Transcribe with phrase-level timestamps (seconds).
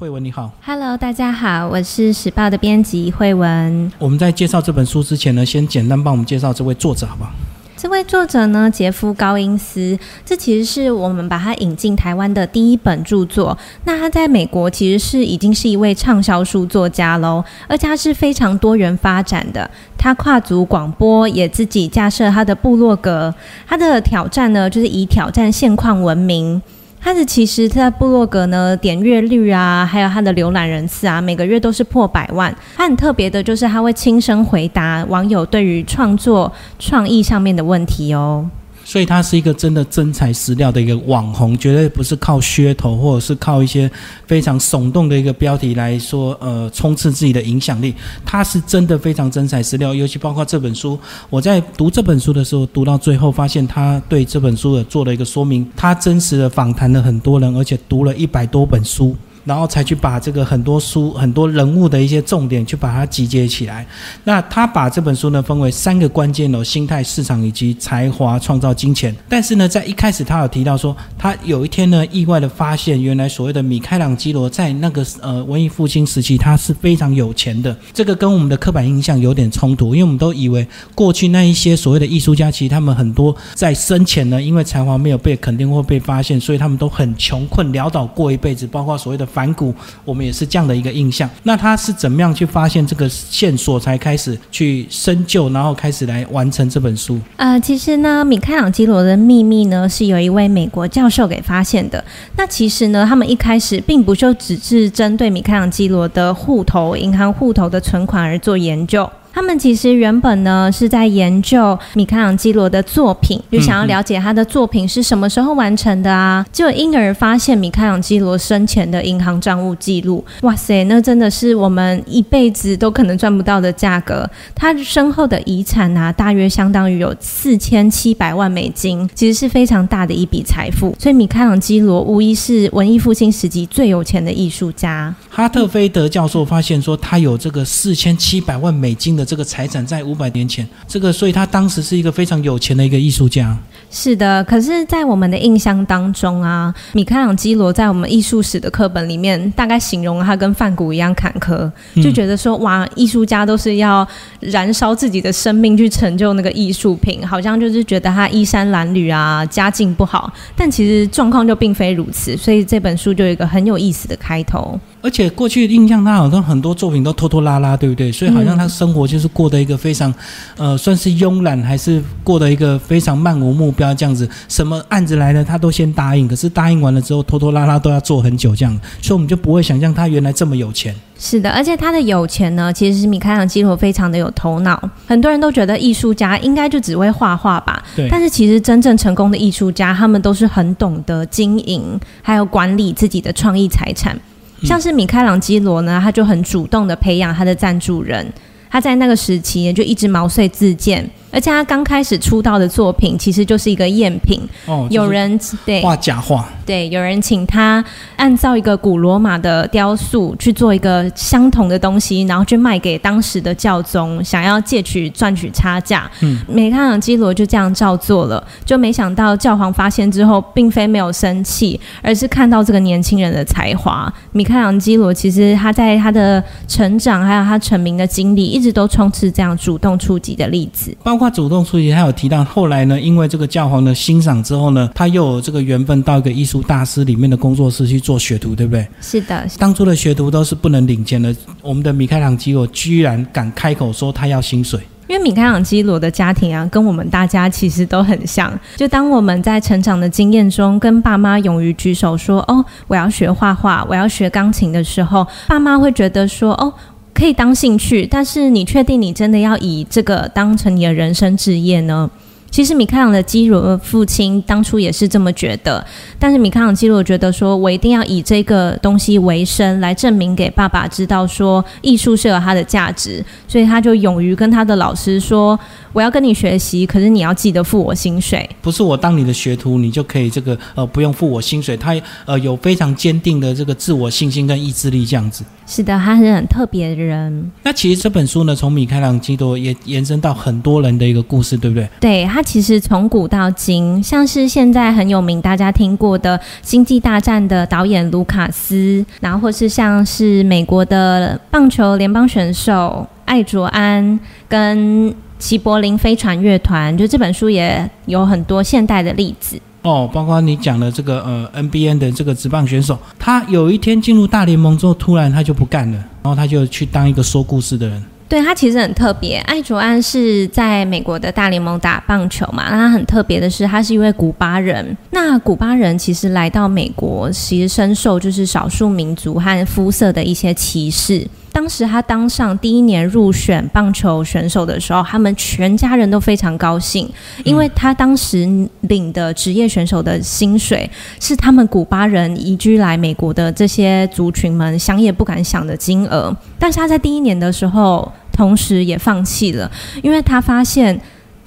[0.00, 3.92] 慧文你好，Hello，大家好，我是时报的编辑慧文。
[3.98, 7.30] 我们在介绍这本书之前呢，先简单帮我们介绍这位作者好不好？
[7.76, 13.56] 这位作者呢，杰夫高因斯，这其实是我们把他引进台湾的第一本著作。
[13.84, 19.70] 那他在美国其实是已经是一位畅销书作家喽，而且他是非常多元发展的。
[19.98, 23.34] 他跨足广播，也自己架设他的部落格。
[23.66, 26.62] 他的挑战呢，就是以挑战现况闻名。
[27.04, 32.54] 他的其实他，在部落格呢，点阅率啊，还有他的浏览人次啊，每个月都是破百万。
[32.76, 38.48] 他很特别的，就是他会亲身回答网友对于创作创意上面的问题哦。
[38.92, 43.90] 所以他是一个真的真材实料的一个网红，绝对不是靠噱头或者是靠一些
[44.26, 47.94] 非常耸动的一个标题来说，呃，冲刺自己的影响力。
[48.22, 50.98] 他是真的非常真材实料，尤其包括这本书，
[51.30, 59.16] 我在读这本书的时候，读到最后发现他对这本书的做了一个说明，他真实的访谈了很多人，而且读了一百多本书。
[59.44, 63.84] 然后才去把这个很多书、很多人物的一些重点，去把它集结起来。
[64.24, 69.14] 那他把这本书呢分为三个关键哦：心态、市场以及才华创造金钱。
[69.28, 77.76] 但是呢，在一开始他有提到说，他有一天呢意外的发现，原来所谓的米开朗基罗在那个呃文艺复兴时期，他是非常有钱的。
[77.92, 89.26] 这个跟我们的刻板印象有点冲突，因为我们都以为过去那一些所谓的艺术家，其实他们很多在生前呢，因为才华没有被肯定或被发现，所以他们都很穷困潦倒过一辈子，包括所谓的。
[89.32, 91.28] 反骨，我们也是这样的一个印象。
[91.44, 97.18] 那他是怎么样去发现这个线索，才开始去深究，然后开始来完成这本书？
[97.36, 102.04] 呃，其实呢，米开朗基罗的秘密呢，是有一位美国教授给发现的。
[102.36, 109.08] 那其实呢，他们一开始并不就只是针对米开朗基罗的户头、银行户头的存款而做研究。
[109.32, 120.22] 他们其实原本呢是在研究米开朗基罗的作品，就想要了解他的作品是什么时候完成的啊，就因而发现米开朗基罗生前的银行账务记录。
[120.42, 124.28] 哇塞，那真的是我们一辈子都可能赚不到的价格。
[124.54, 130.94] 他身后的遗产啊，大约相当于有四千七百万美金，其实是非常大的一笔财富。
[130.98, 135.14] 所以米开朗基罗无疑是文艺复兴时期最有钱的艺术家。
[135.30, 139.21] 哈特菲德教授发现说，他有这个四千七百万美金的。
[139.24, 143.56] 这个财产在五百年前，这个所以他当时是一个非常有钱的一个艺术家。
[143.90, 151.70] 是的，可是，在我们的印象当中啊，米开朗基罗在我们艺术史的课本里面，大概形容他跟梵谷一样坎坷，
[152.02, 154.06] 就觉得说，哇，艺术家都是要
[154.40, 160.32] 燃烧自己的生命去成就那个艺术品，好像就是觉得他衣衫褴褛啊，家境不好。
[160.56, 164.80] 但其实状况就并非如此，所以这本书就有一个很有意思的开头。
[165.02, 168.10] 而且过去的印象，他好像很多作品都拖拖拉拉，对不对？
[168.12, 170.14] 所以好像他生活就是过的一个非常，
[170.56, 174.28] 呃，算是慵懒，还是过的一个非常漫无目标这样子。
[174.48, 178.72] 什么案子来了，他都先答应，可是答应完了之后，拖拖拉拉都要做很久这样。
[179.00, 180.94] 所以我们就不会想象他原来这么有钱。
[181.18, 184.80] 是的，而且他的有钱呢，其实是米开朗基罗非常的有头脑。
[185.06, 188.08] 很多人都觉得艺术家应该就只会画画吧，对。
[188.08, 194.16] 但是其实真正成功的艺术家，他们都是很懂得经营，还有管理自己的创意财产。
[194.64, 198.32] 像是米开朗基罗呢，他就很主动的培养他的赞助人，
[198.70, 201.08] 他在那个时期就一直毛遂自荐。
[201.32, 207.82] 而且他刚开始出道的作品其实就是一个赝品，哦，有人对画假画，对，有人请他
[208.16, 216.08] 按照一个古罗马的雕塑去做一个相同的东西，然后去卖给当时的教宗，想要借取赚取差价。
[216.20, 224.12] 嗯，米开朗基罗就这样照做了，就没想到教皇发现之后，并非没有生气，而是看到这个年轻人的才华。
[224.32, 231.21] 米开朗基罗其实他在他的成长还有他成名的经历，一直都充斥这样主动出击的例子，包括。
[231.22, 238.86] 他主动出击，他有提到后来呢，因为这个教皇的欣赏之后呢，他又有这个缘分到一个艺术大师里面的工作室去做学徒，对不对？
[239.00, 244.80] 是的，当初的学徒都是不能领钱的，我们的米开朗基罗居然敢开口说他要薪水。
[245.08, 248.50] 因为米开朗基罗的家庭啊，跟我们大家其实都很像。
[248.76, 256.72] 就当我们在成长的经验中，跟爸妈勇于举手说：“哦，我要学画画，我要学钢琴”的时候，爸妈会觉得说：“哦。”
[257.14, 262.10] 可以当兴趣，但是你确定你真的要以这个当成你的人生职业呢？
[262.52, 265.82] 其实米开朗的基罗父亲当初也是这么觉得，
[266.18, 275.58] 但是米开朗基罗觉得说，我一定要以这个东西为生，来证明给爸爸知道说艺术是有它的价值，所以他就勇于跟他的老师说，
[275.94, 278.46] 我要跟你学习，可是你要记得付我薪水。
[278.60, 281.74] 不是我当你的学徒，你就可以这个呃不用付我薪水。
[281.74, 285.42] 他呃有非常坚定的这个自我信心跟意志力这样子。
[285.66, 287.50] 是的，他是很特别的人。
[287.62, 291.88] 那其实这本书呢，从米开朗基罗也延伸到很多人的一个故事，对不对？
[291.98, 292.41] 对他。
[292.42, 304.18] 其实从古到今，像是现在很有名大家听过的《星际大战》的导演卢卡斯，然后或是像是美国的棒球联邦选手艾卓安
[304.48, 309.60] 跟齐柏林飞船乐团，就这本书也有很多现代的例子。
[309.82, 318.00] 哦，包括你讲的这个呃 NBA 的这个职棒选手，他有一天进入大联盟之后，突然他就不干了，然后他就去当一个说故事的人。
[318.32, 324.96] 对他其实很特别，艾卓安是在美国的大联盟打棒球嘛，那他很特别的是，他是一位古巴人。
[325.10, 331.28] 那古巴人其实来到美国，其实深受就是少数民族和肤色的一些歧视。
[331.52, 337.08] 当时他当上第一年入选棒球选手的时候，他们全家人都非常高兴，
[337.44, 338.48] 因为他当时
[338.80, 340.90] 领的职业选手的薪水
[341.20, 346.34] 是他们古巴人移居来美国的这些族群们想也不敢想的金额。
[346.58, 349.70] 但是他在第一年的时候，同时也放弃了，
[350.02, 350.98] 因为他发现。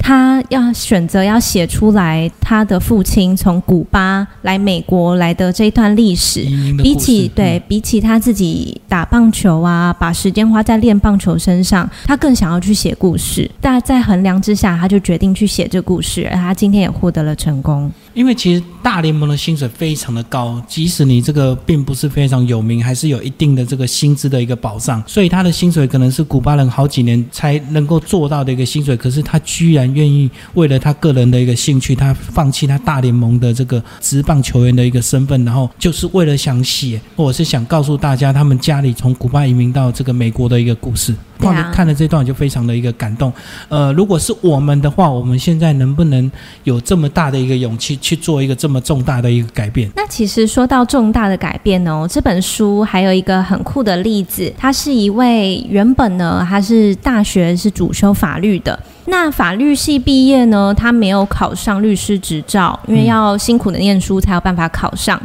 [0.06, 6.46] 他要选择要写出来他的父亲从古巴来美国来的这一段历史，
[6.80, 13.50] 比起对比起他自己打棒球啊，把时间花在练棒球身上，他更想要去写故事。
[13.60, 17.90] 但在衡量之下，他就决定去写这故事，而他今天也获得了成功。
[18.16, 28.96] 因为其实大联盟的薪水非常的高，即使你这个并不是非常有名，还是有一定的这个薪资的一个保障，所以他的薪水可能是古巴人好几年才能够做到的一个薪水。
[28.96, 41.14] 可是他居然愿意为了他个人的一个兴趣，他放弃他大联盟的这个职棒球员的一个身份，然后就是为了想写，或者是想告诉大家他们家里从古巴移民到这个美国的一个故事。
[41.38, 43.32] 看看了这段就非常的一个感动。
[43.68, 46.30] 呃，如果是我们的话，我们现在能不能
[46.64, 49.90] 有这么大的一个勇气去做一个这么重大的一个改变？
[49.94, 65.20] 那其实说到重大的改变哦，这本书还有一个很酷的例子，他是一位原本呢他是大学是主修法律的，那法律系毕业呢，他没有考上律师执照，因为要辛苦的念书才有办法考上。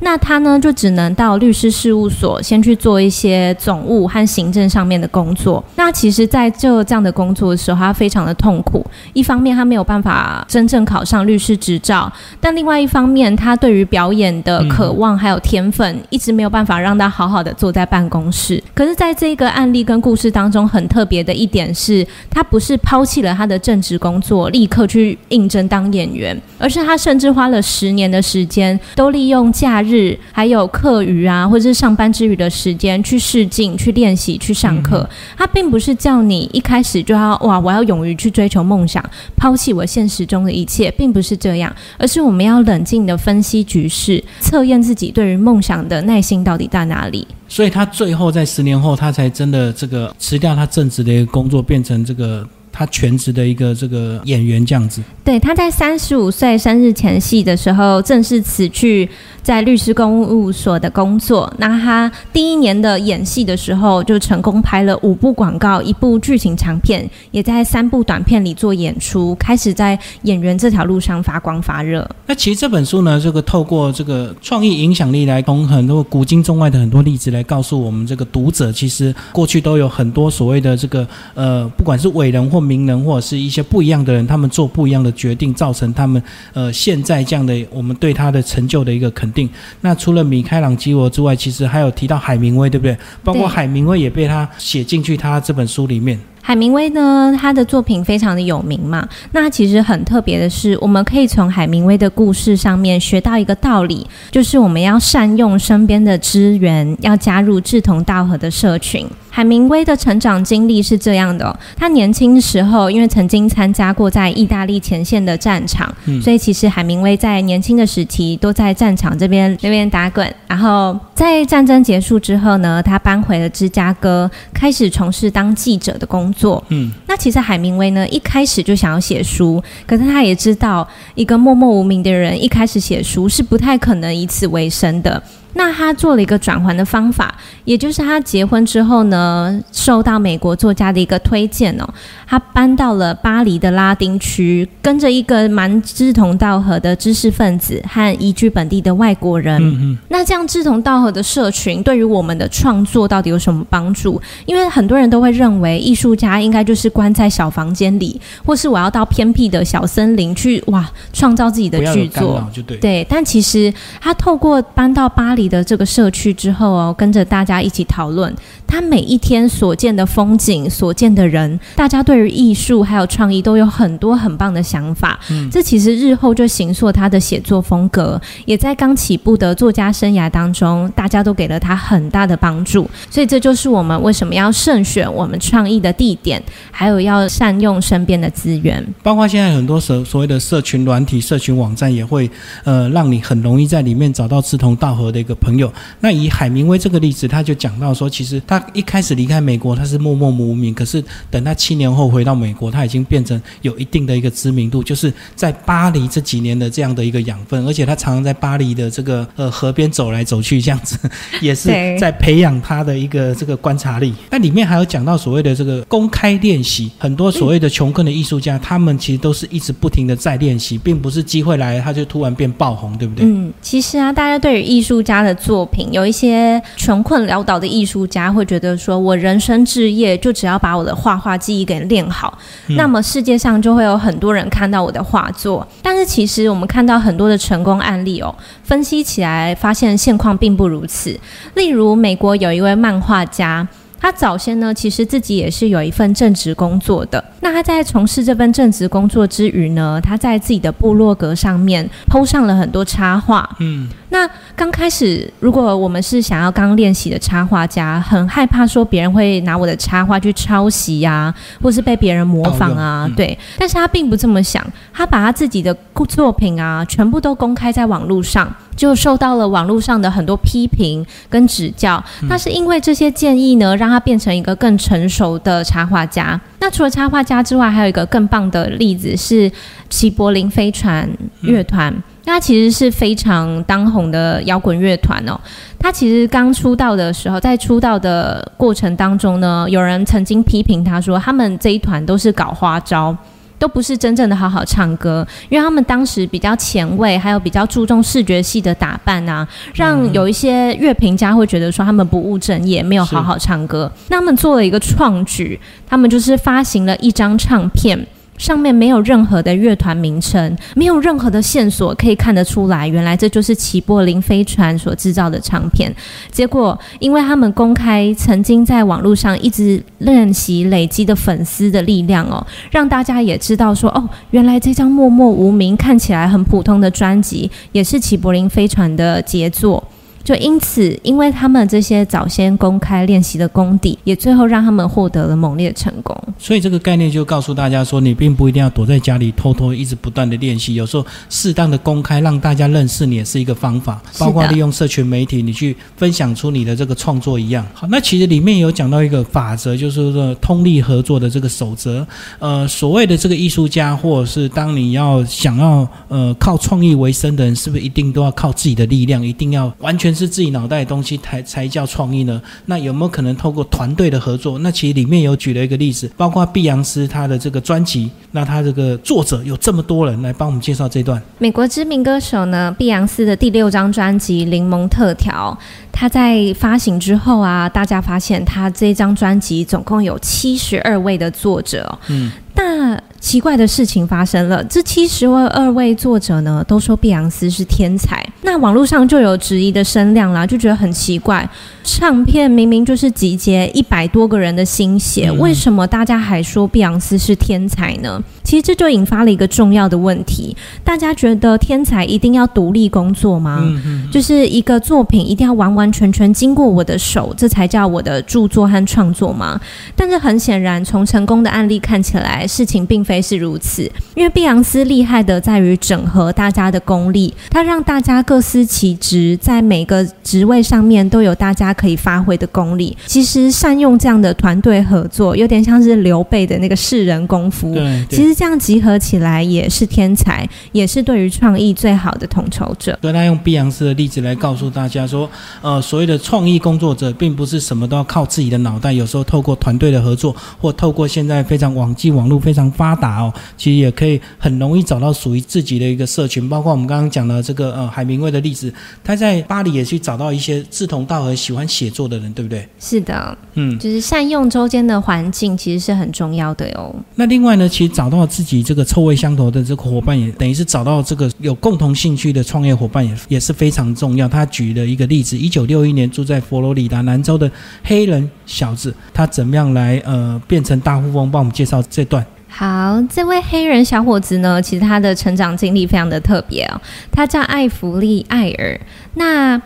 [0.00, 5.62] 那他呢，就只能到律师事务所先去做一些总务和行政上面的工作。
[5.76, 8.84] 那其实，在做这样的工作的时候，他非常的痛苦。
[9.12, 12.10] 一方面，他没有办法真正考上律师执照；
[12.40, 18.62] 但另外一方面，他对于表演的渴望还有天分，一直没有办法让他好好的坐在办公室。
[18.74, 30.18] 可是，在这个案例跟故事当中，很特别的一点是，他不是抛弃了他的正职工作，立刻去应征当演员，而是他甚至花了十年的时间，都利用假日。
[30.32, 35.08] 还有课余啊，或者是上班之余的时间去试镜、去练习、去上课。
[35.36, 39.04] 他并不是叫你一开始就要哇，我要勇于去追求梦想，
[39.36, 47.26] 抛弃我现实中的一切，并不是这样，而是我们要冷静的分析局势，测验自己对于梦想的耐心到底在哪里。
[47.46, 52.44] 所以他最后在十年后，他才真的这个辞掉他正职的一个工作，变成这个。
[52.76, 59.08] 他全职的一个这个演员这样子，对，他在三十五岁生日前夕的时候正式辞去
[59.44, 61.50] 在律师公务所的工作。
[61.58, 72.04] 那他第一年的演戏的时候，就成功拍了五部广告、一部剧情长片，也在三部短片里做演出，开始在演员这条路上发光发热。
[72.26, 86.22] 那其实这本书呢，这个透过这个创意影响力来从很多古今中外的很多例子来告诉我们这个读者，其实过去都有很多所谓的这个呃，不管是伟人或名人或者是一些不一样的人，他们做不一样的决定，造成他们
[86.52, 89.48] 呃现在这样的我们对他的成就的一个肯定。
[89.80, 92.96] 那除了米开朗基罗之外，其实还有提到海明威，对不对？
[93.22, 96.18] 包括海明威也被他写进去他这本书里面。
[96.46, 99.08] 海明威呢，他的作品非常的有名嘛。
[99.32, 109.06] 那其实很特别的是，我们可以从海明威的故事上面学到一个道理，就是我们要善用身边的资源，要加入志同道合的社群。
[109.30, 120.32] 海明威的成长经历是这样的：他年轻时候，因为曾经参加过在意大利前线的战场，所以其实海明威在年轻的时期都在战场这边那边打滚。
[120.46, 126.33] 然后在战争结束之后呢，他搬回了芝加哥，开始从事当记者的工作。
[126.68, 135.22] 嗯，那其实海明威呢，一开始就想要写书，可是他也知道，一个默默无名的人一开始写书是不太可能以此为生的。
[135.54, 137.34] 那他做了一个转换的方法，
[137.64, 141.88] 也就是他结婚之后呢，受到美国作家的一个推荐哦，
[142.26, 149.98] 他搬到了巴黎的拉丁区，跟着一个蛮志同道合的知识分子和移居本地的外国人。
[150.08, 154.20] 那这样志同道合的社群，对于我们的创作到底有什么帮助？
[154.46, 162.44] 因为很多人都会认为，艺术家应该就是关在小房间里，或是我要到偏僻的小森林去哇，创造自己的剧作。
[162.66, 162.76] 对。
[162.78, 165.43] 对，但其实他透过搬到巴黎。
[165.48, 168.34] 的这个社区之后哦，跟着大家一起讨论。
[168.66, 175.18] 他每一天所见的风景、所见的人，大家对于艺术还有创意都有很多很棒的想法。
[175.30, 182.88] 嗯，这其实日后就形塑他的写作风格，也在刚起步的作家生涯当中，大家都给了他很大的帮助。
[183.10, 188.84] 所以这就是我们为什么要慎选我们创意的地点，还有要善用身边的资源。
[189.02, 192.28] 包括现在很多所所谓的社群软体、社群网站，也会
[192.64, 195.72] 呃让你很容易在里面找到志同道合的一个朋友。
[196.00, 210.98] 那以海明威这个例子，他就讲到说，其实他一开始离开美国，他是默默无名，可是等他七年后回到美国，他已经变成有一定的一个知名度，就是在巴黎这几年的这样的一个养分，而且他常常在巴黎的这个呃河边走来走去，这样子
[211.40, 211.68] 也是
[211.98, 214.14] 在培养他的一个这个观察力。
[214.30, 223.24] 那里面还有讲到所谓的这个公开练习，很多所谓的穷困的艺术家，他们其实都是一直不停的在练习，并不是机会来了他就突然变爆红，对不对？
[223.26, 232.36] 嗯，其实啊，大家对于艺术家的作品，有一些穷困潦倒的艺术家会觉得说，我人生置业就只要把我的画画技艺给练好，
[232.76, 235.66] 那么世界上就会有很多人看到我的画作。
[235.82, 241.18] 但是其实我们看到很多的成功案例哦，分析起来发现现况并不如此。
[241.54, 243.66] 例如美国有一位漫画家。
[244.00, 247.24] 他早先呢，其实自己也是有一份正职工作的。
[247.40, 253.48] 那他在从事这份正职工作之余呢，他在自己的部落格上面铺上了很多插画。
[253.60, 263.36] 嗯，那刚开始，如果我们是想要刚练习的插画家，很害怕说别人会拿我的插画去抄袭呀，或是被别人模仿啊，对。
[263.58, 265.76] 但是他并不这么想，他把他自己的
[266.08, 268.54] 作品啊，全部都公开在网络上。
[268.76, 276.40] 就受到了网络上的很多批评跟指教，那是因为这些建议呢，让他变成一个更成熟的插画家。
[276.58, 279.50] 那除了插画家之外，还有一个更棒的例子是
[279.88, 281.08] 齐柏林飞船
[281.42, 281.94] 乐团，
[282.24, 285.38] 那其实是非常当红的摇滚乐团哦。
[285.78, 293.16] 他其实刚出道的时候，在出道的过程当中呢，有人曾经批评他说，他们这一团都是搞花招。
[293.56, 303.90] 都不是真正的好好唱歌，因为他们当时比较前卫，还有比较注重视觉系的打扮啊，让有一些乐评家会觉得说他们不务正业，没有好好唱歌。
[304.08, 308.06] 那他们做了一个创举，他们就是发行了一张唱片。
[308.36, 315.94] 上面没有任何的乐团名称，没有任何的线索可以看得出来，原来这就是齐柏林飞船所制造的唱片。
[316.30, 329.82] 结果，因为他们公开曾经在网络上一直练习累积的粉丝的力量哦，让大家也知道说，哦，原来这张默默无名、看起来很普通的专辑，也是齐柏林飞船的杰作。
[330.24, 336.16] 就因此，因为他们这些早先公开练习的功底，也最后让他们获得了猛烈成功。
[336.38, 344.02] 所以这个概念就告诉大家说，你并不一定要躲在家里偷偷一直不断的练习，有时候适当的公开让大家认识你也是一个方法。
[344.18, 347.66] 包括利用社群媒体，你去分享出你的这个创作一样。
[347.74, 352.06] 好，那其实里面有讲到一个法则，就是说通力合作的这个守则。
[352.38, 360.13] 呃，所谓的这个艺术家，或者是当你要想要呃靠创意为生的人，是不是一定都要靠自己的力量，一定要完全？
[360.14, 362.40] 是自己脑袋的东西才才叫创意呢？
[362.66, 364.58] 那有没有可能透过团队的合作？
[364.60, 371.20] 那其实里面有举了一个例子，包括碧昂斯他的这个专辑，那他这个作者有这么多人来帮我们介绍这段。
[371.38, 375.58] 美国知名歌手呢，碧昂斯的第六张专辑《柠檬特调》，
[375.92, 381.98] 他在发行之后啊，大家发现他这张专辑总共有七十二位的作者。
[382.08, 383.00] 嗯，那。
[383.24, 388.22] 奇怪的事情发生了，这七十位二位作者呢，都说碧昂斯是天才。
[388.42, 391.48] 那网络上就有质疑的声量啦，就觉得很奇怪。
[391.82, 398.22] 唱片明明就是集结一百多个人的心血，为什么大家还说碧昂斯是天才呢？
[398.44, 403.64] 其实这就引发了一个重要的问题：大家觉得天才一定要独立工作吗？
[404.12, 409.60] 就是一个作品一定要完完全全经过我的手，这才叫我的著作和创作吗？
[409.96, 413.24] 但是很显然，从成功的案例看起来，事情并非。
[413.24, 422.94] 是如此，因为碧昂斯厉害的在于整合大家的功力，他让大家各司其职，在每个职位上面都有大家可以发挥的功力。
[423.06, 427.74] 其实善用这样的团队合作，有点像是刘备的那个士人功夫。
[428.10, 432.98] 其实这样集合起来也是天才，也是对于创意最好的统筹者。
[433.00, 435.28] 所以他用碧昂斯的例子来告诉大家说，
[435.62, 443.20] 呃，所谓的创意工作者，并不是什么都要靠自己的脑袋，有时候透过团队的合作，或透过现在非常网际网络非常发达。
[443.20, 448.72] 哦，其实也可以很容易找到属于自己的一个社群，包括我们刚刚讲的这个呃海明威的例子，
[449.02, 452.66] 他在巴黎也去找到一些志同道合、喜欢写作的人，对不对？
[452.80, 456.94] 是的，嗯，就是善用周间的环境，其实是很重要的哟。
[457.14, 464.28] 那另外呢，其实找到自己这个臭味相投的这个伙伴，也等于是找到这个有共同兴趣的创业伙伴，也也是非常重要。
[464.28, 467.50] 他举了一个例子：一九六一年住在佛罗里达南州的
[467.82, 471.30] 黑人小子，他怎么样来呃变成大富翁？
[471.30, 472.24] 帮我们介绍这段。
[472.48, 478.80] 好，这位黑人小伙子呢，其实他的成长经历非常的特别哦，他叫艾弗利·艾尔。
[479.14, 479.60] 那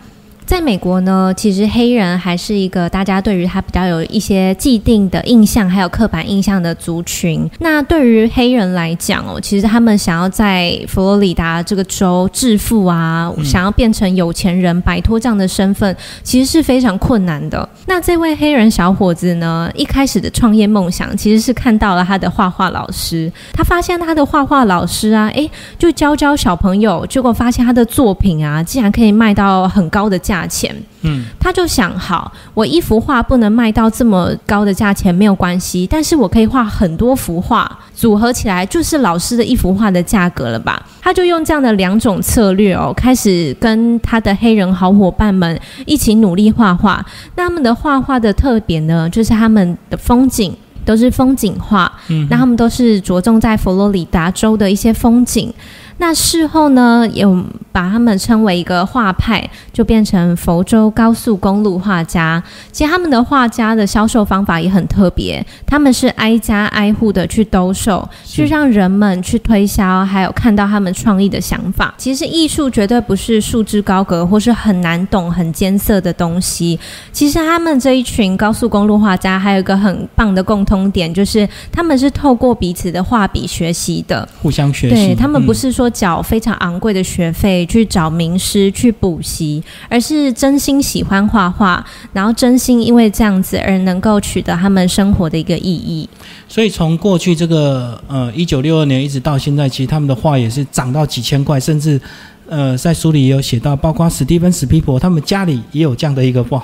[0.49, 7.47] 在美国呢，其实黑人还是一个大家对于他比较有一些既定的印象，还有刻板印象的族群。
[7.59, 17.69] 那对于黑人来讲哦，其实他们想要在佛罗里达这个州致富啊，想要变成有钱人，摆脱这样的身份，其实是非常困难的。
[17.85, 30.38] 那这位黑人小伙子呢，一开始的创业梦想其实是看到了他的画画老师，他发现他的画画老师啊，诶，就教教小朋友，结果发现他的作品啊，竟然可以卖到很高的价。
[30.39, 40.81] 价钱，嗯，他就想好，我一幅画不能卖到这么高的价钱没有关系，但是我可以画很多幅画，组合起来就是老师的一幅画的价格了吧？
[41.01, 47.05] 他就用这样的两种策略哦，开始跟他的黑人好伙伴们一起努力画画。
[47.35, 50.55] 那他们的画画的特点呢，就是他们的风景
[50.85, 55.53] 都是风景画，嗯，那他们都是着重在佛罗里达州的一些风景。
[55.99, 62.43] 那事后呢，有把他们称为一个画派，就变成佛州高速公路画家。
[62.71, 71.93] 其实他们的画家的销售方法也很特别，他们是挨家挨户的去兜售，去让人们去推销，还有看到他们创意的想法。
[71.99, 76.79] 其实艺术绝对不是束之高阁或是很难懂、很艰涩的东西。
[77.13, 84.95] 其实他们这一群高速公路画家还有一个很棒的共通点，就是他们是透过彼此的画笔学习的，互相学习。
[84.95, 85.88] 对他们不是说。
[85.91, 96.09] 缴非常昂贵的学费去找名师去补习，而是真心喜欢画画，然后真心因为这样子而能够取得他们生活的一个意义。
[96.49, 102.01] 所以从过去这个呃一九六二年一直到现在，其实他们的画也是涨到几千块，甚至
[102.49, 106.63] 呃在书里也有写到，包括史蒂芬史皮伯他们家里也有这样的一个画。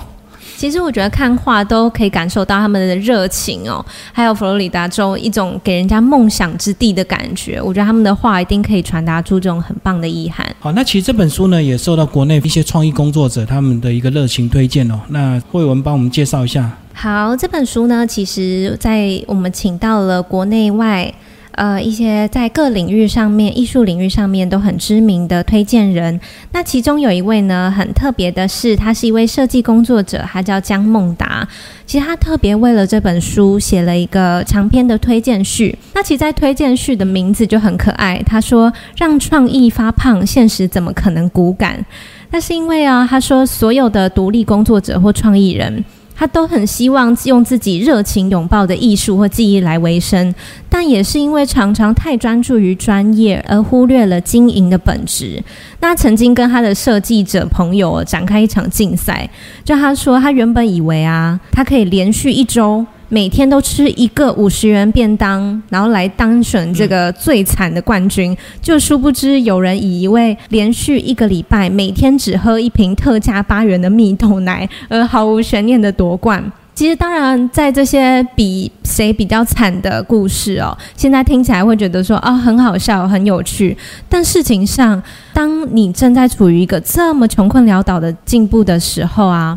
[0.56, 7.60] 其实我觉得看画都可以感受到他们的热情哦，还有佛罗里达州一种给人家梦想之地的感觉。
[7.60, 10.46] 我觉得他们的画一定可以传达出这种很棒的意涵。
[10.60, 15.00] 好，那其实这本书呢也受到国内一些创意工作者他们的一个热情推荐哦。
[15.08, 16.70] 那慧文帮我们介绍一下。
[16.92, 21.12] 好，这本书呢，其实在我们请到了国内外。
[21.56, 26.20] 呃，一些在各领域上面、艺术领域上面都很知名的推荐人，
[26.52, 31.46] 那其中有一位呢，很特别的是，他是一位设计工作者，他叫江梦达。
[31.86, 35.78] 其实他特别为了这本书写了一个长篇的推荐序。
[35.94, 41.84] 那其实，在推荐序的名字就很可爱，他说：“让创意发胖，现实怎么可能骨感？”
[42.30, 45.84] 那是因为啊，他说所有的独立工作者或创意人。
[46.16, 50.34] 他都很希望用自己热情拥抱的艺术或技艺来维生，
[50.68, 55.42] 但也是因为常常太专注于专业，而忽略了经营的本质。
[55.80, 59.28] 那曾经跟他的设计者朋友展开一场竞赛，
[59.64, 62.86] 就他说他原本以为啊，他可以连续一周。
[63.14, 76.42] 每天都吃一个五十元便当，然后来当选这个最惨的冠军，就殊不知有人以一位连续一个礼拜每天只喝一瓶特价八元的蜜豆奶而毫无悬念的夺冠。
[76.74, 85.00] 其实，当然，在这些比谁比较惨的故事哦，现在听起来会觉得说啊很好笑、很有趣，但事情上，
[85.32, 89.56] 当你正在处于一个这么穷困潦倒的进步的时候啊。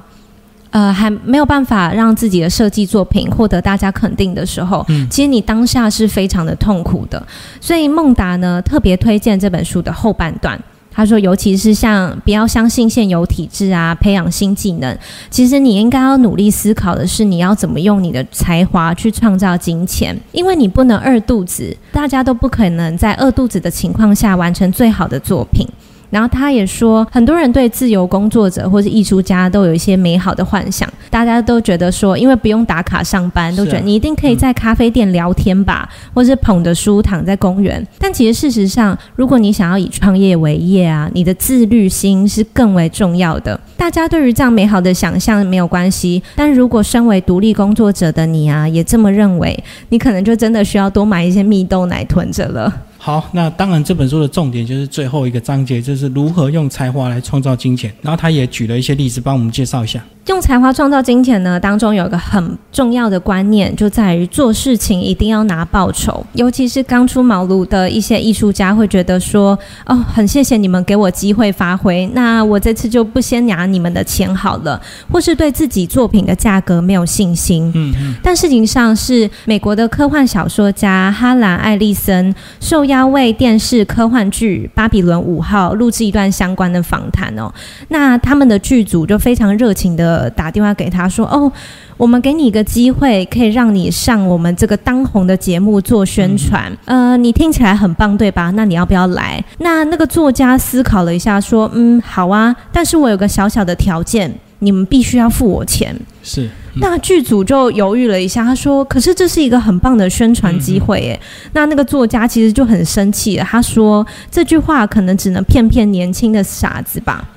[0.77, 7.17] 呃，还没有办法让自己的设计作品获得大家肯定的时候，嗯，其实你当下是非常的痛苦的。
[7.59, 10.55] 所以孟达呢特别推荐这本书的后半段，
[10.91, 14.95] 他说，尤其是像不要相信现有体制啊，培养新技能，
[15.31, 25.67] 其实你应该要努力思考的是，你要怎么用你的才华去创造金钱，因为你不能饿肚子，大家都不可能在饿肚子的情况下完成最好的作品。
[26.09, 37.85] 然后他也说，很多人对自由工作者或是艺术家都有一些美好的幻想，大家都觉得说，因为不用打卡上班，都觉得你一定可以在咖啡店聊天吧，或是捧着书躺在公园。
[37.99, 43.59] 但其实事实上，如果你想要以创业为业啊，你的自律心是更为重要的。
[43.75, 52.73] 大家对于这样美好的想象没有关系，但如果身为独立工作者的你啊，也这么认为，你可能就真的需要多买一些蜜豆奶囤着了。
[53.07, 57.89] 好，那当然这本书的重点就是最后一个章节，就是如何用才华来创造金钱。
[58.01, 60.03] 然后他也举了一些例子，帮我们介绍一下。
[60.27, 61.57] 用才华创造金钱呢？
[61.57, 66.21] 当中有一个很重要的观念，就在于做事情一定要拿报酬。
[66.33, 77.71] 尤其是刚出茅庐的一些艺术家，会觉得说：“哦，很谢谢你们给我机会发挥，那我这次就不先拿你们的钱好了。”或是对自己作品的价格没有信心。
[77.73, 78.15] 嗯嗯。
[78.21, 87.49] 但事情上是美国的科幻小说家哈兰·艾利森受邀为电视科幻剧《巴比伦五号》录制一段相关的访谈哦。
[87.87, 90.16] 那他们的剧组就非常热情的。
[90.35, 91.51] 打电话给他说：“哦，
[91.97, 96.71] 我们给你一个机会，可以让你上我们这个当红的节目做宣传。
[96.85, 98.51] 呃，你听起来很棒，对吧？
[98.55, 106.49] 那你要不要来？”那那个作家思考了一下，说：“嗯，好啊，但是我有个小小的条件，你们必须要付我钱。”是。
[106.79, 111.19] 那剧组就犹豫了一下，他说：“可是这是一个很棒的宣传机会，耶。”
[111.53, 117.27] 那那个作家其实就很生气了，他说：“这句话可能只能骗骗年轻的傻子吧。”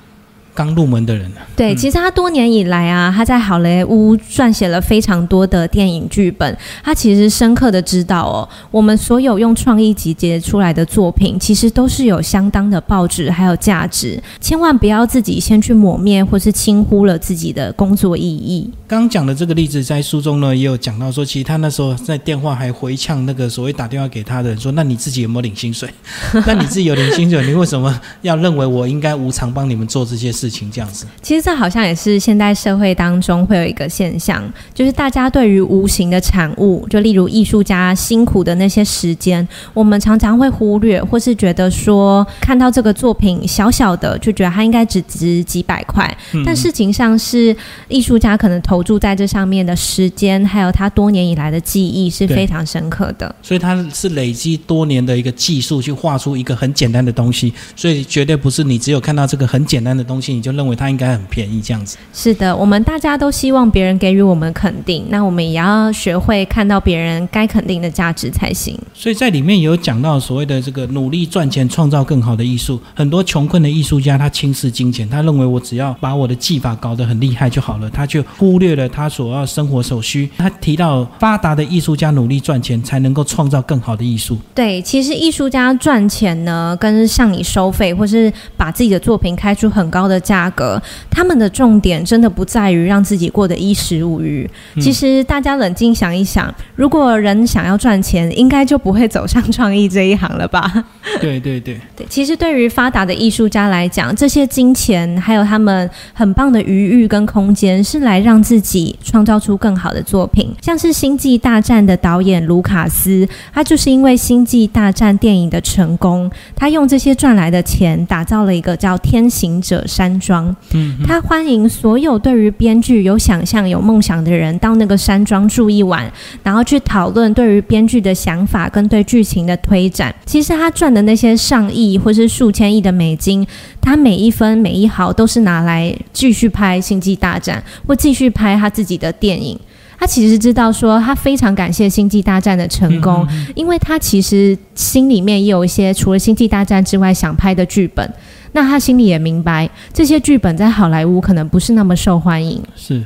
[0.54, 6.56] 刚入门的人对，其实他多年以来啊，他在好莱坞撰写了非常多的电影剧本。
[6.82, 14.20] 他其实深刻的知道哦，我们所有用创意集结出来的作品，其实都是有相当的报纸还有价值。
[14.40, 18.70] 千万不要自己先去抹灭或是轻忽了自己的工作意义。
[18.86, 25.88] 刚讲的这个例子，在书中呢也有讲到说，其实他那时候在电话还回呛那个所谓打电话给他的人说：“那你自己有没有领薪水？
[26.46, 46.16] 那你自己有领薪水，你为什么要认为我应该无偿帮你们做这些事情？”这样子，其实这好像也是现代社会当中会有一个现象，就是大家对于无形的产物，就例如艺术家辛苦的那些时间，我们常常会忽略，或是觉得说看到这个作品小小的，就觉得它应该只值几百块。
[46.44, 47.54] 但事情上是
[47.88, 53.34] 艺术家可能投注在这上面的时间，还有他多年以来的记忆是非常深刻的。
[53.42, 61.96] 所以他是累积多年的一个技术去画出一个很简单的东西，所以绝对不是你只有看到这个很简单的东西你就认为它应该很便宜这样子。
[62.12, 68.78] 是的，我们大家都希望别人给予我们肯定，那我们也要学会看到别人该肯定的价值才行。
[68.94, 72.80] 所以在里面有讲到所谓的这个努力赚钱，创造更好的艺术。
[72.94, 80.28] 很多穷困的艺术家他轻视金钱，他认为我只要把我的技法搞得很厉害就好了，他就忽略了他所要生活所需。
[80.36, 84.38] 他提到发达的艺术家努力赚钱，才能够创造更好的艺术。
[84.54, 90.80] 对，其实艺术家赚钱呢，跟向你收费，或是把自己的作品开出很高的价格。
[91.10, 94.48] 他们的重点真的不在于让自己过得衣食无虞。
[94.80, 100.84] 其实大家冷静想一想，如果人想要赚钱，应该就不会走上创意这一行了吧？
[101.20, 102.06] 对对对 对。
[102.08, 110.54] 其实对于发达的艺术家来讲，这些金钱还有他们很棒的余裕跟空间，是来让自己创造出更好的作品。
[110.60, 120.54] 像是《星际大战》的导演卢卡斯，他就是因为《星际大战》电影的成功，他用这些赚来的钱打造了一个叫天行者山庄。
[120.72, 126.10] 嗯，他欢迎所有对于编剧有想象、有梦想的人到那个山庄住一晚，
[126.42, 130.14] 然后去讨论对于编剧的想法跟对剧情的推展。
[130.24, 133.46] 其实他赚的那些上亿或是数千亿的美金，
[133.80, 139.58] 他每一分每一毫都是拿来继续拍《星际大战》或继续拍他自己的电影。
[139.98, 148.10] 他其实知道说，他非常感谢《星际大战》的成功，因为他其实心里面也有一些除了《星际大战》之外想拍的剧本。
[148.52, 152.62] 那他心里也明白，这些剧本在好莱坞可能不是那么受欢迎。
[152.76, 153.04] 是。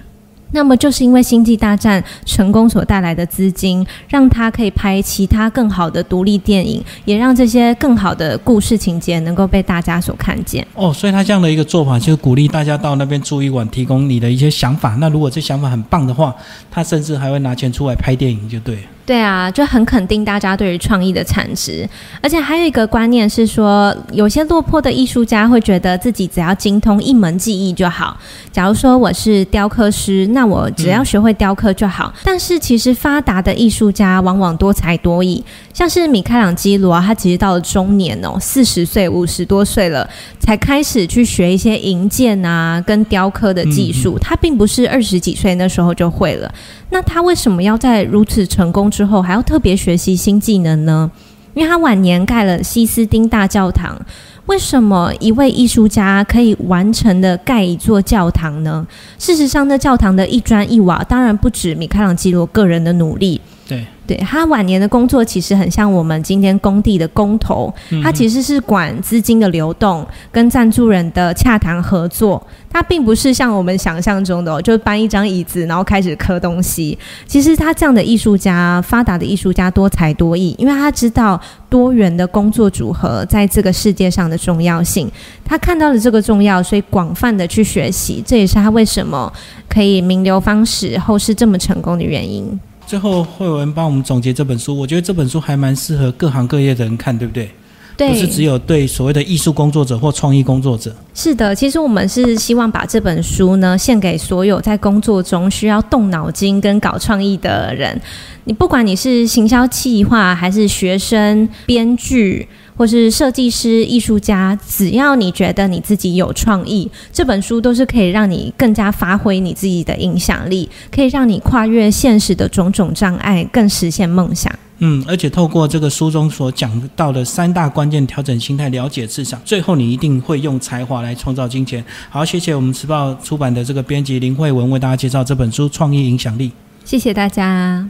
[0.52, 10.64] 那么就是因为《星际大战》成功所带来的资金，让他可以拍其他更好的独立电影，也让这些更好的故事情节能够被大家所看见。
[10.74, 14.96] 哦，所以他这样的一个做法，就是鼓励大家到那边住一晚，提供你的一些想法。
[15.00, 16.32] 那如果这想法很棒的话，
[16.70, 18.78] 他甚至还会拿钱出来拍电影，就对。
[19.06, 21.86] 对啊，就很肯定大家对于创意的产值，
[22.22, 28.16] 而且还有一个观念是说，有些落魄的艺术家会觉得自己只要精通一门技艺就好。
[28.50, 32.12] 假如说我是雕刻师，那我只要学会雕刻就好。
[32.24, 40.08] 但是其实发达的艺术家往往多才多艺，像是米开朗基罗啊，他其实到了中年哦，四十岁、五十多岁了，
[40.40, 44.18] 才开始去学一些银件啊跟雕刻的技术。
[44.18, 46.50] 他并不是二十几岁那时候就会了。
[46.90, 51.10] 那他为什么要在如此成功之后还要特别学习新技能呢？
[51.54, 54.00] 因为他晚年盖了西斯丁大教堂。
[54.46, 58.86] 为什么一位艺术家可以完成的盖一座教堂呢？
[59.18, 63.40] 事实上，那教堂的一砖一瓦当然不止米开朗基罗个人的努力。
[63.66, 63.86] 对。
[64.06, 67.72] 对他晚年的工作其实很像我们今天工地的工头，
[68.02, 76.98] 他其实是管资金的流动跟赞助人的洽谈合作，他并不是像我们想象中的，就搬一张椅子然后开始刻东西。
[77.26, 84.34] 其实他这样的艺术家，发达的艺术家多才多艺，因为他知道多元的工作组合在这个世界上的。
[84.34, 85.08] 的重要性。
[85.44, 89.32] 他看到了这个重要，所以广泛的去学习，这也是他为什么
[89.68, 92.58] 可以名流方史后世这么成功的原因。
[92.86, 97.50] 最后，慧文帮我们总结这本书，我觉得这本书还蛮适合各行各业的人看，对不对？
[97.96, 100.94] 对，不是只有对所谓的艺术工作者或创意工作者。
[101.14, 108.00] 是的，其实我们是希望把这本书呢献给所有在工作中需要动脑筋跟搞创意的人。
[108.44, 124.52] 你不管你是行销企划，还是学生、编剧，或是设计师、艺术家，只要你觉得你自己有创意，这本书都是可以让你更加发挥你自己的影响力，可以让你跨越现实的种种障碍，更实现梦想。
[124.78, 131.82] 嗯，而且透过这个书中所讲到的三大关键调整心态，了解市场，最后你一定会用才华来创造金钱。
[132.10, 136.48] 好，谢谢我们时报出版的这个编辑林慧文为大家介绍这本书《创意影响力》。
[136.84, 137.88] 谢谢大家。